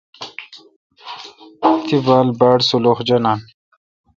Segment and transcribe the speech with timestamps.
[1.85, 3.39] تی بال باڑسلخ جانان۔